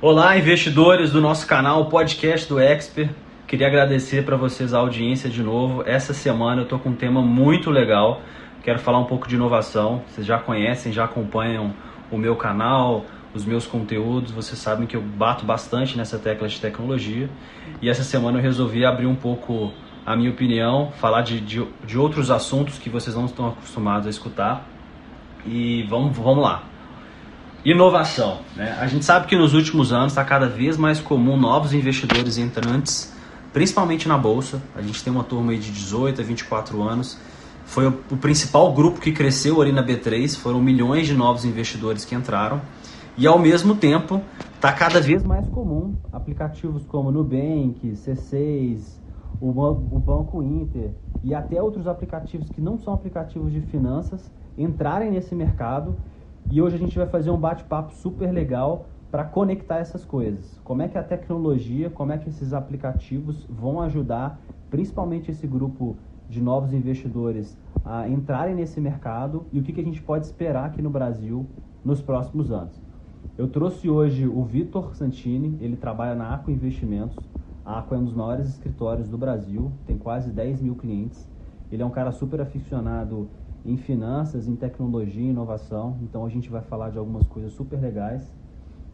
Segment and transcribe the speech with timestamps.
[0.00, 3.10] Olá, investidores do nosso canal Podcast do Expert.
[3.48, 5.82] Queria agradecer para vocês a audiência de novo.
[5.84, 8.22] Essa semana eu estou com um tema muito legal.
[8.62, 10.04] Quero falar um pouco de inovação.
[10.06, 11.74] Vocês já conhecem, já acompanham
[12.12, 14.30] o meu canal, os meus conteúdos.
[14.30, 17.28] Vocês sabem que eu bato bastante nessa tecla de tecnologia.
[17.82, 19.72] E essa semana eu resolvi abrir um pouco
[20.06, 24.10] a minha opinião, falar de, de, de outros assuntos que vocês não estão acostumados a
[24.10, 24.64] escutar.
[25.44, 26.62] E vamos, vamos lá.
[27.70, 28.38] Inovação.
[28.56, 28.74] Né?
[28.80, 33.12] A gente sabe que nos últimos anos está cada vez mais comum novos investidores entrantes,
[33.52, 34.62] principalmente na bolsa.
[34.74, 37.18] A gente tem uma turma aí de 18 a 24 anos.
[37.66, 42.14] Foi o, principal grupo que cresceu ali na B3, foram milhões de novos investidores que
[42.14, 42.58] entraram.
[43.18, 44.22] E ao mesmo tempo,
[44.54, 48.98] está cada vez mais comum aplicativos como Nubank, C6,
[49.42, 55.10] o, o Banco Inter e até outros aplicativos que não são aplicativos de finanças entrarem
[55.10, 55.94] nesse mercado
[56.50, 60.58] e hoje a gente vai fazer um bate-papo super legal para conectar essas coisas.
[60.64, 65.96] Como é que a tecnologia, como é que esses aplicativos vão ajudar, principalmente esse grupo
[66.28, 70.64] de novos investidores, a entrarem nesse mercado e o que, que a gente pode esperar
[70.64, 71.46] aqui no Brasil
[71.84, 72.80] nos próximos anos.
[73.36, 77.18] Eu trouxe hoje o Vitor Santini, ele trabalha na Aco Investimentos.
[77.64, 81.28] A Aco é um dos maiores escritórios do Brasil, tem quase 10 mil clientes.
[81.70, 83.28] Ele é um cara super aficionado
[83.68, 85.98] em finanças, em tecnologia inovação.
[86.02, 88.34] Então a gente vai falar de algumas coisas super legais.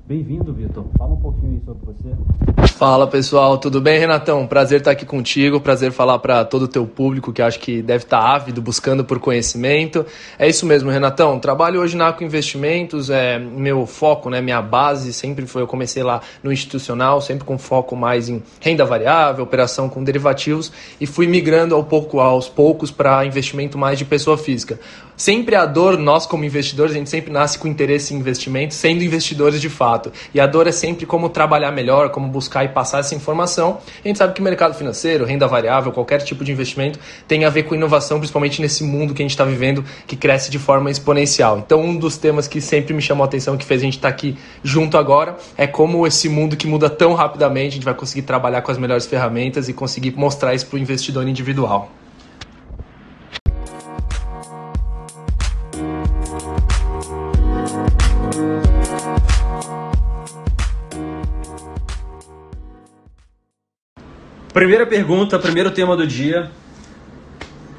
[0.06, 0.84] Bem-vindo, Vitor.
[0.98, 2.74] Fala um pouquinho sobre você.
[2.74, 4.46] Fala pessoal, tudo bem, Renatão?
[4.46, 8.04] Prazer estar aqui contigo, prazer falar para todo o teu público que acho que deve
[8.04, 10.04] estar ávido, buscando por conhecimento.
[10.38, 11.38] É isso mesmo, Renatão.
[11.38, 16.02] Trabalho hoje na Aco Investimentos, é meu foco, né, minha base sempre foi, eu comecei
[16.02, 21.26] lá no institucional, sempre com foco mais em renda variável, operação com derivativos e fui
[21.26, 24.78] migrando ao pouco, aos poucos para investimento mais de pessoa física.
[25.16, 29.04] Sempre a dor, nós como investidores, a gente sempre nasce com interesse em investimento, sendo
[29.04, 30.12] investidores de fato.
[30.34, 33.78] E a dor é sempre como trabalhar melhor, como buscar e passar essa informação.
[34.04, 37.50] A gente sabe que o mercado financeiro, renda variável, qualquer tipo de investimento tem a
[37.50, 40.90] ver com inovação, principalmente nesse mundo que a gente está vivendo, que cresce de forma
[40.90, 41.58] exponencial.
[41.58, 44.08] Então, um dos temas que sempre me chamou a atenção, que fez a gente estar
[44.08, 47.94] tá aqui junto agora, é como esse mundo que muda tão rapidamente, a gente vai
[47.94, 51.90] conseguir trabalhar com as melhores ferramentas e conseguir mostrar isso para o investidor individual.
[64.54, 66.48] Primeira pergunta, primeiro tema do dia.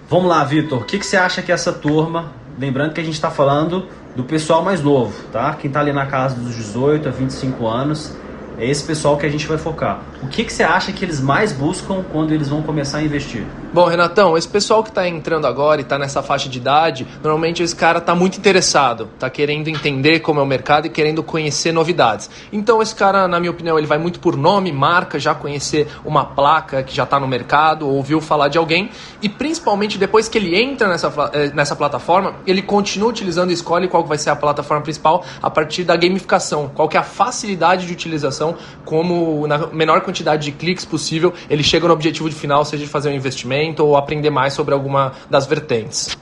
[0.10, 0.82] Vamos lá, Vitor.
[0.82, 4.26] O que, que você acha que essa turma, lembrando que a gente está falando do
[4.26, 5.54] pessoal mais novo, tá?
[5.54, 8.14] Quem está ali na casa dos 18 a 25 anos,
[8.58, 10.02] é esse pessoal que a gente vai focar.
[10.26, 13.46] O que, que você acha que eles mais buscam quando eles vão começar a investir?
[13.72, 17.62] Bom, Renatão, esse pessoal que está entrando agora e está nessa faixa de idade, normalmente
[17.62, 21.72] esse cara está muito interessado, está querendo entender como é o mercado e querendo conhecer
[21.72, 22.28] novidades.
[22.52, 26.26] Então esse cara, na minha opinião, ele vai muito por nome, marca, já conhecer uma
[26.26, 28.90] placa que já está no mercado, ouviu falar de alguém
[29.22, 33.88] e principalmente depois que ele entra nessa, eh, nessa plataforma, ele continua utilizando e escolhe
[33.88, 37.86] qual vai ser a plataforma principal a partir da gamificação, qual que é a facilidade
[37.86, 42.84] de utilização, como na menor quantidade de cliques possível ele chega no objetivo final, seja
[42.84, 46.18] de fazer um investimento ou aprender mais sobre alguma das vertentes.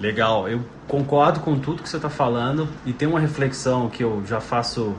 [0.00, 4.22] Legal, eu concordo com tudo que você está falando e tem uma reflexão que eu
[4.26, 4.94] já faço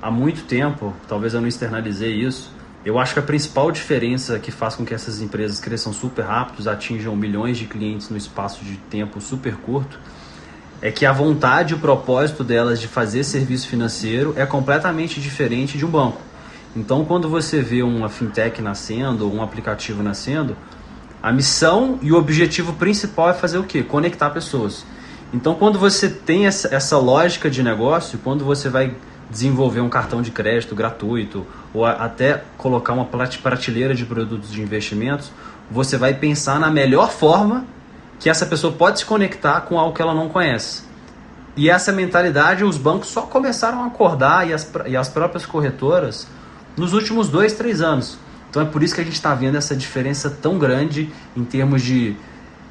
[0.00, 2.50] há muito tempo, talvez eu não externalizei isso.
[2.84, 6.66] Eu acho que a principal diferença que faz com que essas empresas cresçam super rápidos,
[6.66, 10.00] atinjam milhões de clientes no espaço de tempo super curto,
[10.80, 15.78] é que a vontade e o propósito delas de fazer serviço financeiro é completamente diferente
[15.78, 16.20] de um banco.
[16.74, 20.56] Então, quando você vê uma fintech nascendo, um aplicativo nascendo,
[21.22, 23.82] a missão e o objetivo principal é fazer o quê?
[23.82, 24.84] Conectar pessoas.
[25.34, 28.94] Então, quando você tem essa, essa lógica de negócio, quando você vai
[29.30, 35.30] desenvolver um cartão de crédito gratuito ou até colocar uma prateleira de produtos de investimentos,
[35.70, 37.64] você vai pensar na melhor forma
[38.18, 40.84] que essa pessoa pode se conectar com algo que ela não conhece.
[41.56, 46.26] E essa mentalidade os bancos só começaram a acordar e as, e as próprias corretoras
[46.76, 48.18] nos últimos dois, três anos.
[48.50, 51.82] Então é por isso que a gente está vendo essa diferença tão grande em termos
[51.82, 52.14] de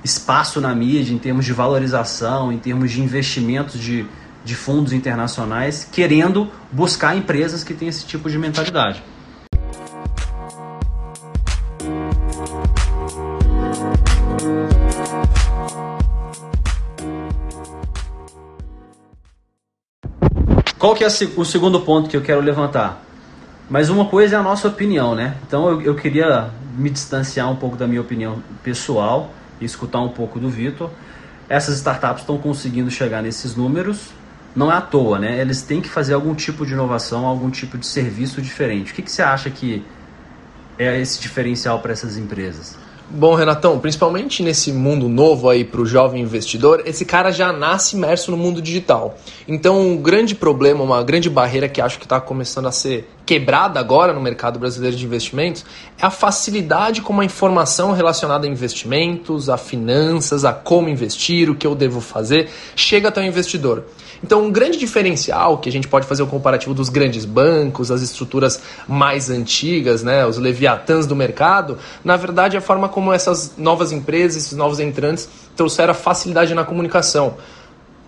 [0.03, 4.05] espaço na mídia, em termos de valorização, em termos de investimentos de,
[4.43, 9.03] de fundos internacionais, querendo buscar empresas que têm esse tipo de mentalidade.
[20.77, 23.10] Qual que é o segundo ponto que eu quero levantar?
[23.71, 25.35] Mas uma coisa é a nossa opinião, né?
[25.47, 30.09] Então eu, eu queria me distanciar um pouco da minha opinião pessoal e escutar um
[30.09, 30.91] pouco do Vitor.
[31.49, 34.11] Essas startups estão conseguindo chegar nesses números
[34.55, 35.39] não é à toa, né?
[35.39, 38.91] Eles têm que fazer algum tipo de inovação, algum tipo de serviço diferente.
[38.91, 39.83] O que, que você acha que
[40.77, 42.77] é esse diferencial para essas empresas?
[43.13, 47.97] Bom, Renatão, principalmente nesse mundo novo aí para o jovem investidor, esse cara já nasce
[47.97, 49.17] imerso no mundo digital.
[49.45, 53.81] Então, um grande problema, uma grande barreira que acho que está começando a ser quebrada
[53.81, 55.65] agora no mercado brasileiro de investimentos
[55.99, 61.55] é a facilidade com a informação relacionada a investimentos, a finanças, a como investir, o
[61.55, 63.85] que eu devo fazer, chega até o investidor.
[64.23, 68.01] Então, um grande diferencial que a gente pode fazer o comparativo dos grandes bancos, as
[68.01, 73.53] estruturas mais antigas, né, os leviatãs do mercado, na verdade é a forma como essas
[73.57, 77.35] novas empresas, esses novos entrantes trouxeram a facilidade na comunicação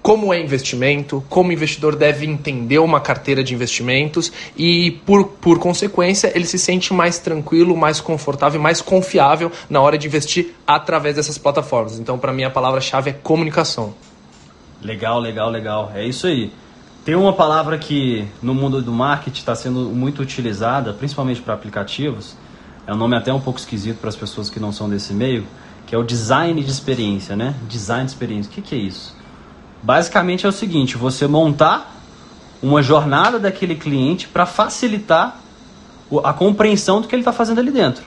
[0.03, 5.59] como é investimento, como o investidor deve entender uma carteira de investimentos e, por, por
[5.59, 11.15] consequência, ele se sente mais tranquilo, mais confortável, mais confiável na hora de investir através
[11.15, 11.97] dessas plataformas.
[11.97, 13.95] Então, para mim, a palavra-chave é comunicação.
[14.83, 15.91] Legal, legal, legal.
[15.95, 16.51] É isso aí.
[17.05, 22.35] Tem uma palavra que no mundo do marketing está sendo muito utilizada, principalmente para aplicativos.
[22.85, 25.45] É um nome até um pouco esquisito para as pessoas que não são desse meio,
[25.87, 27.55] que é o design de experiência, né?
[27.67, 28.49] Design de experiência.
[28.51, 29.15] O que, que é isso?
[29.81, 31.93] Basicamente é o seguinte: você montar
[32.61, 35.39] uma jornada daquele cliente para facilitar
[36.23, 38.03] a compreensão do que ele está fazendo ali dentro.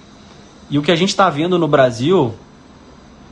[0.70, 2.34] E o que a gente está vendo no Brasil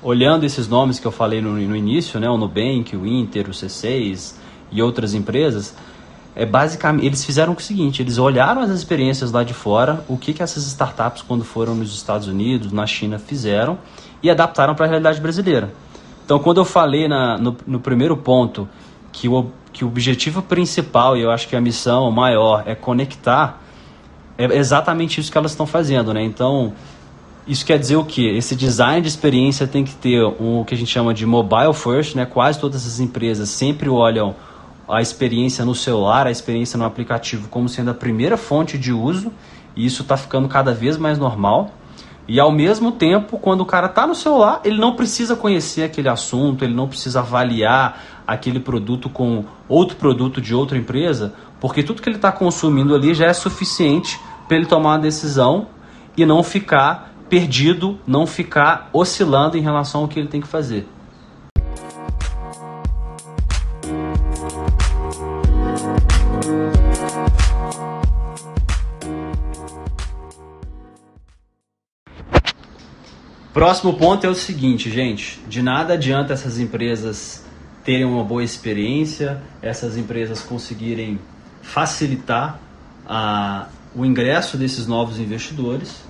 [0.05, 3.53] olhando esses nomes que eu falei no, no início, né, o Nubank, o Inter, o
[3.53, 4.35] C6
[4.71, 5.75] e outras empresas,
[6.37, 10.35] é basicamente eles fizeram o seguinte: eles olharam as experiências lá de fora, o que,
[10.35, 13.79] que essas startups, quando foram nos Estados Unidos, na China, fizeram
[14.23, 15.73] e adaptaram para a realidade brasileira.
[16.25, 18.69] Então, quando eu falei na, no, no primeiro ponto
[19.13, 23.63] que o, que o objetivo principal, e eu acho que a missão maior, é conectar,
[24.37, 26.13] é exatamente isso que elas estão fazendo.
[26.13, 26.23] Né?
[26.25, 26.73] Então,
[27.47, 28.27] isso quer dizer o que?
[28.27, 32.15] Esse design de experiência tem que ter o que a gente chama de mobile first,
[32.15, 32.25] né?
[32.25, 34.35] Quase todas as empresas sempre olham
[34.89, 39.33] a experiência no celular, a experiência no aplicativo como sendo a primeira fonte de uso,
[39.77, 41.71] e isso está ficando cada vez mais normal.
[42.27, 46.09] E ao mesmo tempo, quando o cara está no celular, ele não precisa conhecer aquele
[46.09, 52.01] assunto, ele não precisa avaliar aquele produto com outro produto de outra empresa, porque tudo
[52.01, 54.19] que ele está consumindo ali já é suficiente
[54.49, 55.67] para ele tomar uma decisão
[56.17, 60.87] e não ficar perdido, não ficar oscilando em relação ao que ele tem que fazer.
[73.53, 77.45] Próximo ponto é o seguinte, gente: de nada adianta essas empresas
[77.85, 81.21] terem uma boa experiência, essas empresas conseguirem
[81.63, 82.59] facilitar
[83.07, 86.03] a, o ingresso desses novos investidores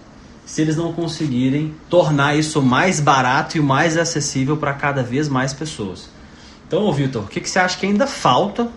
[0.44, 5.52] se eles não conseguirem tornar isso mais barato e mais acessível para cada vez mais
[5.52, 6.08] pessoas.
[6.66, 8.68] Então, Vitor, o que, que você acha que ainda falta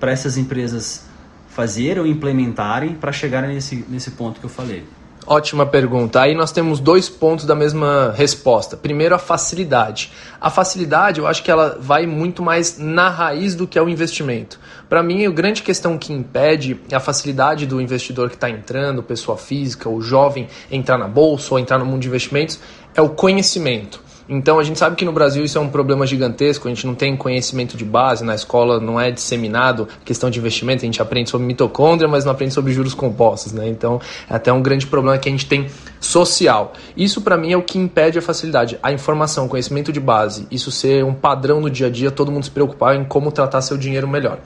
[0.00, 1.06] para essas empresas
[1.48, 4.84] fazerem ou implementarem para chegarem nesse, nesse ponto que eu falei?
[5.26, 6.20] Ótima pergunta.
[6.20, 8.76] Aí nós temos dois pontos da mesma resposta.
[8.76, 10.12] Primeiro, a facilidade.
[10.38, 13.88] A facilidade, eu acho que ela vai muito mais na raiz do que é o
[13.88, 14.60] investimento.
[14.86, 19.02] Para mim, a grande questão que impede é a facilidade do investidor que está entrando,
[19.02, 22.60] pessoa física ou jovem, entrar na bolsa ou entrar no mundo de investimentos,
[22.94, 24.03] é o conhecimento.
[24.28, 26.94] Então a gente sabe que no Brasil isso é um problema gigantesco, a gente não
[26.94, 31.30] tem conhecimento de base, na escola não é disseminado questão de investimento, a gente aprende
[31.30, 33.68] sobre mitocôndria, mas não aprende sobre juros compostos, né?
[33.68, 35.66] Então é até um grande problema que a gente tem
[36.00, 36.72] social.
[36.96, 40.70] Isso para mim é o que impede a facilidade, a informação, conhecimento de base, isso
[40.70, 43.76] ser um padrão no dia a dia, todo mundo se preocupar em como tratar seu
[43.76, 44.38] dinheiro melhor.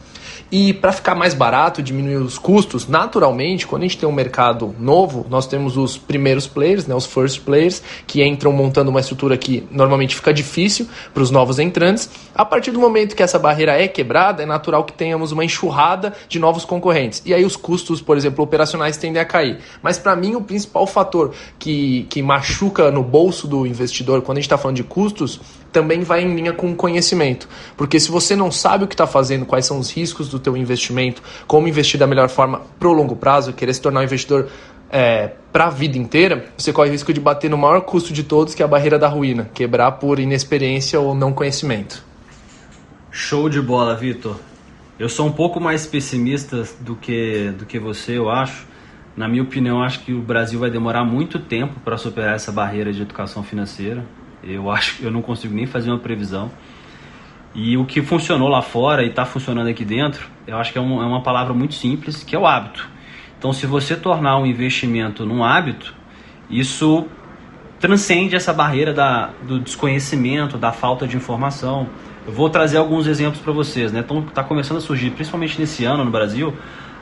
[0.51, 4.75] E para ficar mais barato, diminuir os custos, naturalmente, quando a gente tem um mercado
[4.79, 9.37] novo, nós temos os primeiros players, né, os first players, que entram montando uma estrutura
[9.37, 12.09] que normalmente fica difícil para os novos entrantes.
[12.35, 16.13] A partir do momento que essa barreira é quebrada, é natural que tenhamos uma enxurrada
[16.29, 17.23] de novos concorrentes.
[17.25, 19.59] E aí os custos, por exemplo, operacionais tendem a cair.
[19.83, 24.41] Mas para mim, o principal fator que, que machuca no bolso do investidor quando a
[24.41, 25.41] gente está falando de custos
[25.73, 27.49] também vai em linha com o conhecimento.
[27.77, 30.57] Porque se você não sabe o que está fazendo, quais são os riscos do teu
[30.57, 34.49] investimento, como investir da melhor forma para o longo prazo, querer se tornar um investidor
[34.90, 38.23] é, para a vida inteira, você corre o risco de bater no maior custo de
[38.23, 42.04] todos, que é a barreira da ruína, quebrar por inexperiência ou não conhecimento.
[43.11, 44.37] Show de bola, Vitor.
[44.99, 48.66] Eu sou um pouco mais pessimista do que, do que você, eu acho.
[49.16, 52.92] Na minha opinião, acho que o Brasil vai demorar muito tempo para superar essa barreira
[52.92, 54.04] de educação financeira.
[54.42, 56.50] Eu acho que eu não consigo nem fazer uma previsão.
[57.54, 60.80] E o que funcionou lá fora e está funcionando aqui dentro, eu acho que é,
[60.80, 62.88] um, é, uma palavra muito simples, que é o hábito.
[63.38, 65.95] Então, se você tornar um investimento num hábito,
[66.50, 67.07] isso
[67.78, 71.88] transcende essa barreira da, do desconhecimento, da falta de informação.
[72.26, 74.00] Eu vou trazer alguns exemplos para vocês, né?
[74.00, 76.52] Então tá começando a surgir, principalmente nesse ano no Brasil,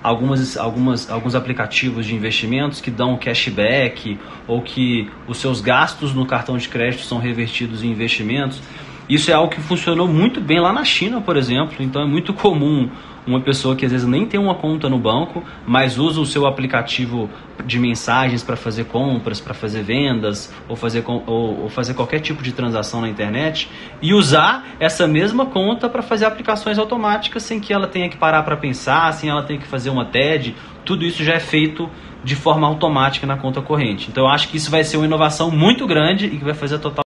[0.03, 6.27] algumas, algumas, alguns aplicativos de investimentos que dão cashback ou que os seus gastos no
[6.27, 8.61] cartão de crédito são revertidos em investimentos.
[9.09, 11.77] Isso é algo que funcionou muito bem lá na China, por exemplo.
[11.81, 12.91] Então é muito comum
[13.27, 16.47] uma pessoa que às vezes nem tem uma conta no banco, mas usa o seu
[16.47, 17.29] aplicativo
[17.65, 21.25] de mensagens para fazer compras, para fazer vendas ou fazer, ou,
[21.63, 23.69] ou, fazer qualquer tipo de transação na internet
[24.01, 28.43] e usar essa mesma conta para fazer aplicações automáticas sem que ela tenha que parar
[28.43, 30.55] para pensar, sem ela tenha que fazer uma TED.
[30.85, 31.91] Tudo isso já é feito
[32.23, 34.09] de forma automática na conta corrente.
[34.11, 36.79] Então eu acho que isso vai ser uma inovação muito grande e que vai fazer
[36.79, 37.06] total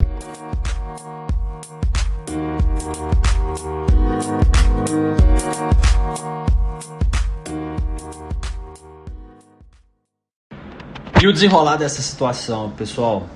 [11.22, 13.28] E o desenrolar dessa situação, pessoal,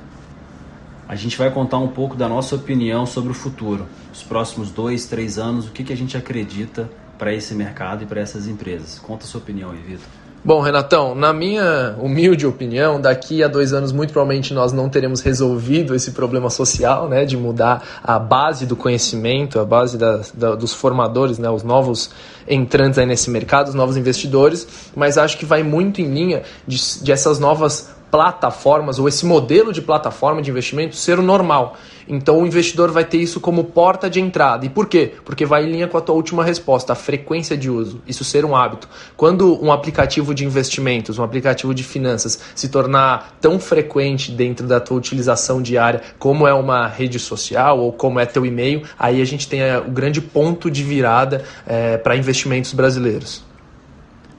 [1.06, 5.06] a gente vai contar um pouco da nossa opinião sobre o futuro, os próximos dois,
[5.06, 9.00] três anos, o que, que a gente acredita para esse mercado e para essas empresas.
[9.00, 10.23] Conta a sua opinião aí, Vitor.
[10.45, 15.21] Bom, Renatão, na minha humilde opinião, daqui a dois anos, muito provavelmente nós não teremos
[15.21, 20.53] resolvido esse problema social, né, de mudar a base do conhecimento, a base da, da,
[20.53, 22.09] dos formadores, né, os novos
[22.45, 26.77] entrantes aí nesse mercado, os novos investidores, mas acho que vai muito em linha de,
[27.01, 31.75] de essas novas plataformas ou esse modelo de plataforma de investimento ser o normal.
[32.08, 34.67] Então o investidor vai ter isso como porta de entrada.
[34.67, 35.13] E por quê?
[35.25, 38.46] Porque vai em linha com a tua última resposta, a frequência de uso, isso ser
[38.46, 38.88] um hábito.
[39.17, 44.79] Quando um aplicativo de investimentos, um aplicativo de finanças se tornar tão frequente dentro da
[44.79, 49.25] tua utilização diária como é uma rede social ou como é teu e-mail, aí a
[49.25, 53.43] gente tem o grande ponto de virada é, para investimentos brasileiros.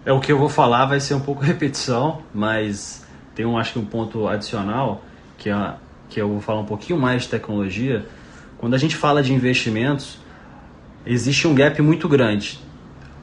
[0.07, 3.04] É o que eu vou falar, vai ser um pouco repetição, mas
[3.35, 5.03] tem um, acho que um ponto adicional,
[5.37, 5.75] que, é,
[6.09, 8.07] que eu vou falar um pouquinho mais de tecnologia.
[8.59, 10.19] Quando a gente fala de investimentos,
[11.05, 12.61] existe um gap muito grande.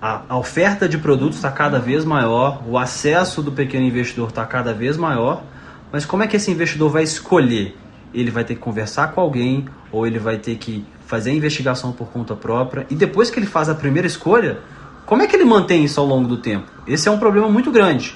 [0.02, 4.46] A, a oferta de produtos está cada vez maior, o acesso do pequeno investidor está
[4.46, 5.44] cada vez maior,
[5.92, 7.78] mas como é que esse investidor vai escolher?
[8.14, 11.92] Ele vai ter que conversar com alguém ou ele vai ter que fazer a investigação
[11.92, 14.60] por conta própria e depois que ele faz a primeira escolha,
[15.06, 16.72] como é que ele mantém isso ao longo do tempo?
[16.88, 18.16] Esse é um problema muito grande.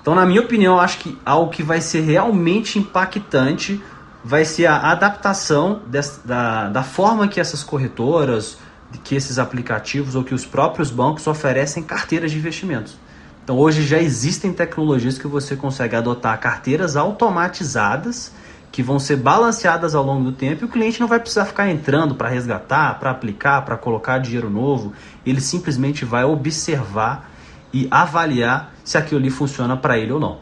[0.00, 3.82] Então, na minha opinião, acho que algo que vai ser realmente impactante
[4.24, 8.58] vai ser a adaptação dessa, da, da forma que essas corretoras,
[9.04, 12.96] que esses aplicativos ou que os próprios bancos oferecem carteiras de investimentos.
[13.44, 18.32] Então, hoje já existem tecnologias que você consegue adotar carteiras automatizadas
[18.70, 21.70] que vão ser balanceadas ao longo do tempo e o cliente não vai precisar ficar
[21.70, 24.92] entrando para resgatar, para aplicar, para colocar dinheiro novo.
[25.24, 27.30] Ele simplesmente vai observar
[27.72, 30.38] e avaliar se aquilo ali funciona para ele ou não.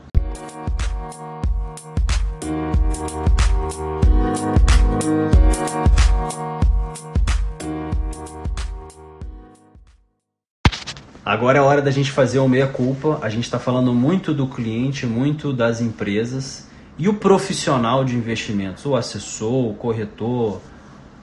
[11.25, 13.19] Agora é hora da gente fazer o meia-culpa.
[13.21, 18.87] A gente está falando muito do cliente, muito das empresas e o profissional de investimentos,
[18.87, 20.61] o assessor, o corretor,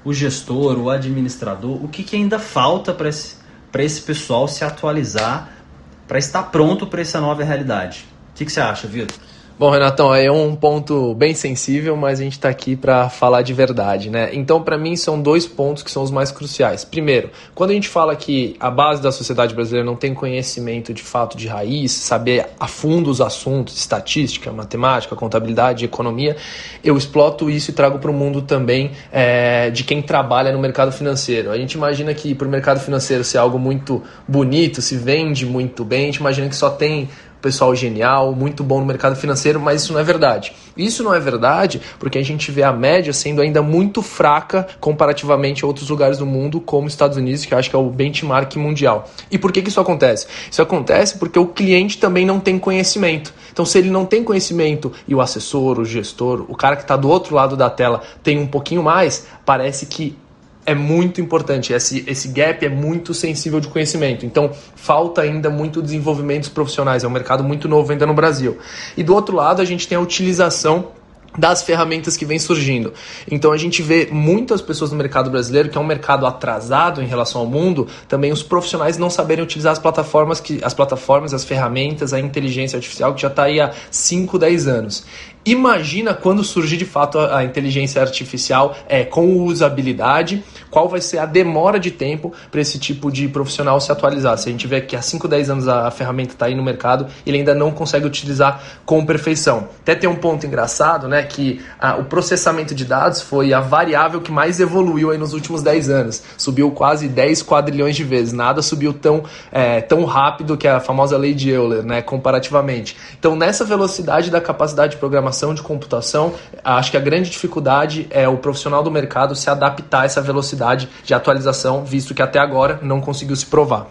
[0.04, 1.82] o gestor, o administrador.
[1.82, 3.38] O que, que ainda falta para esse,
[3.76, 5.63] esse pessoal se atualizar
[6.08, 8.06] para estar pronto para essa nova realidade.
[8.32, 9.18] O que, que você acha, Vitor?
[9.58, 13.54] Bom, Renatão, é um ponto bem sensível, mas a gente está aqui para falar de
[13.54, 14.32] verdade, né?
[14.34, 16.84] Então, para mim, são dois pontos que são os mais cruciais.
[16.84, 21.04] Primeiro, quando a gente fala que a base da sociedade brasileira não tem conhecimento de
[21.04, 26.36] fato de raiz, saber a fundo os assuntos, estatística, matemática, contabilidade, economia,
[26.84, 30.92] eu exploto isso e trago para o mundo também é, de quem trabalha no mercado
[30.92, 31.52] financeiro.
[31.52, 35.86] A gente imagina que para o mercado financeiro ser algo muito bonito, se vende muito
[35.86, 37.08] bem, a gente imagina que só tem
[37.44, 40.54] pessoal genial, muito bom no mercado financeiro, mas isso não é verdade.
[40.78, 45.64] Isso não é verdade porque a gente vê a média sendo ainda muito fraca comparativamente
[45.64, 48.56] a outros lugares do mundo, como Estados Unidos, que eu acho que é o benchmark
[48.56, 49.10] mundial.
[49.30, 50.26] E por que, que isso acontece?
[50.50, 53.34] Isso acontece porque o cliente também não tem conhecimento.
[53.52, 56.96] Então, se ele não tem conhecimento e o assessor, o gestor, o cara que está
[56.96, 60.18] do outro lado da tela tem um pouquinho mais, parece que
[60.66, 64.26] é muito importante, esse, esse gap é muito sensível de conhecimento.
[64.26, 68.58] Então, falta ainda muito desenvolvimento profissionais, é um mercado muito novo ainda no Brasil.
[68.96, 70.92] E do outro lado, a gente tem a utilização
[71.38, 72.94] das ferramentas que vem surgindo.
[73.30, 77.08] Então a gente vê muitas pessoas no mercado brasileiro, que é um mercado atrasado em
[77.08, 81.44] relação ao mundo, também os profissionais não saberem utilizar as plataformas, que, as plataformas, as
[81.44, 85.06] ferramentas, a inteligência artificial que já está aí há 5, 10 anos.
[85.46, 91.26] Imagina quando surgir de fato a inteligência artificial é, com usabilidade, qual vai ser a
[91.26, 94.38] demora de tempo para esse tipo de profissional se atualizar.
[94.38, 97.08] Se a gente vê que há 5, 10 anos a ferramenta está aí no mercado,
[97.26, 99.68] ele ainda não consegue utilizar com perfeição.
[99.82, 104.22] Até tem um ponto engraçado, né, que ah, o processamento de dados foi a variável
[104.22, 106.24] que mais evoluiu aí nos últimos 10 anos.
[106.38, 108.32] Subiu quase 10 quadrilhões de vezes.
[108.32, 112.96] Nada subiu tão, é, tão rápido que a famosa lei de Euler, né, comparativamente.
[113.20, 118.28] Então, nessa velocidade da capacidade de programação de computação, acho que a grande dificuldade é
[118.28, 122.80] o profissional do mercado se adaptar a essa velocidade de atualização, visto que até agora
[122.82, 123.88] não conseguiu se provar.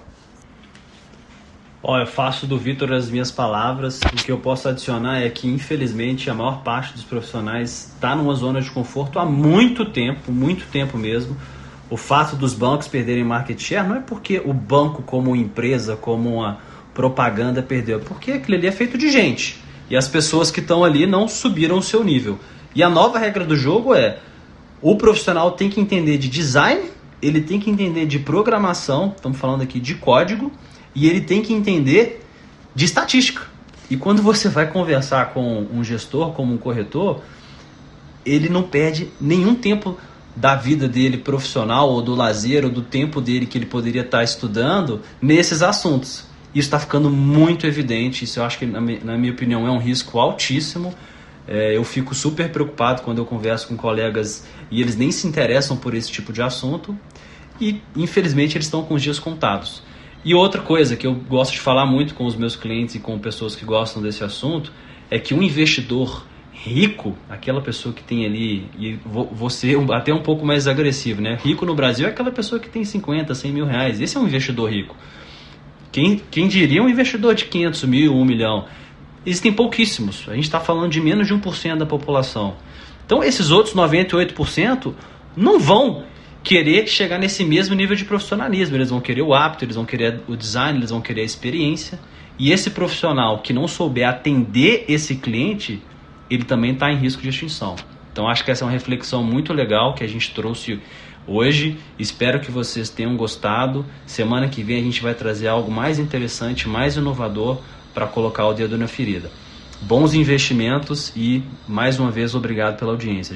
[1.85, 4.01] Ó, eu faço do Vitor as minhas palavras.
[4.01, 8.35] O que eu posso adicionar é que, infelizmente, a maior parte dos profissionais está numa
[8.35, 11.37] zona de conforto há muito tempo, muito tempo mesmo.
[11.91, 16.37] O fato dos bancos perderem market share não é porque o banco, como empresa, como
[16.37, 16.59] uma
[16.95, 19.61] propaganda, perdeu, é porque aquilo ali é feito de gente
[19.93, 22.39] e as pessoas que estão ali não subiram o seu nível.
[22.75, 24.21] E a nova regra do jogo é:
[24.81, 26.89] o profissional tem que entender de design,
[27.21, 30.51] ele tem que entender de programação, estamos falando aqui de código,
[30.95, 32.25] e ele tem que entender
[32.75, 33.43] de estatística.
[33.91, 37.21] E quando você vai conversar com um gestor, como um corretor,
[38.25, 39.99] ele não perde nenhum tempo
[40.35, 44.25] da vida dele profissional ou do lazer ou do tempo dele que ele poderia estar
[44.25, 46.32] estudando nesses assuntos.
[46.55, 48.25] Isso está ficando muito evidente.
[48.25, 50.95] Isso eu acho que, na minha opinião, é um risco altíssimo.
[51.49, 55.77] É, eu fico super preocupado quando eu converso com colegas e eles nem se interessam
[55.77, 56.97] por esse tipo de assunto.
[57.61, 59.83] E, infelizmente, eles estão com os dias contados.
[60.25, 63.19] E outra coisa que eu gosto de falar muito com os meus clientes e com
[63.19, 64.73] pessoas que gostam desse assunto
[65.11, 68.99] é que um investidor rico, aquela pessoa que tem ali, e
[69.33, 71.37] você até um pouco mais agressivo, né?
[71.43, 74.01] Rico no Brasil é aquela pessoa que tem 50, 100 mil reais.
[74.01, 74.95] Esse é um investidor rico.
[75.93, 78.65] Quem, quem diria um investidor de 500 mil, 1 milhão?
[79.27, 80.25] Existem pouquíssimos.
[80.27, 82.57] A gente está falando de menos de 1% da população.
[83.05, 84.95] Então, esses outros 98%
[85.37, 86.05] não vão
[86.43, 88.75] querer chegar nesse mesmo nível de profissionalismo.
[88.75, 92.01] Eles vão querer o hábito, eles vão querer o design, eles vão querer a experiência.
[92.39, 95.83] E esse profissional que não souber atender esse cliente,
[96.31, 97.77] ele também está em risco de extinção.
[98.11, 100.81] Então, acho que essa é uma reflexão muito legal que a gente trouxe
[101.27, 101.79] hoje.
[101.99, 103.85] Espero que vocês tenham gostado.
[104.07, 107.61] Semana que vem a gente vai trazer algo mais interessante, mais inovador
[107.95, 109.31] para colocar o dedo na ferida.
[109.81, 113.35] Bons investimentos e mais uma vez obrigado pela audiência.